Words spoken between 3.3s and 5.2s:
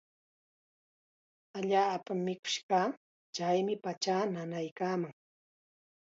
Chaymi pachaa nanaykaaman.